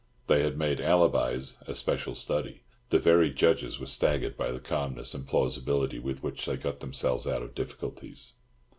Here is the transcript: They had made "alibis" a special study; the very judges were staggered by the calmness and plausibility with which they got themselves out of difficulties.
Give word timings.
They 0.25 0.41
had 0.41 0.57
made 0.57 0.81
"alibis" 0.81 1.57
a 1.67 1.75
special 1.75 2.15
study; 2.15 2.63
the 2.89 2.97
very 2.97 3.31
judges 3.31 3.79
were 3.79 3.85
staggered 3.85 4.35
by 4.35 4.51
the 4.51 4.59
calmness 4.59 5.13
and 5.13 5.27
plausibility 5.27 5.99
with 5.99 6.23
which 6.23 6.47
they 6.47 6.57
got 6.57 6.79
themselves 6.79 7.27
out 7.27 7.43
of 7.43 7.53
difficulties. 7.53 8.33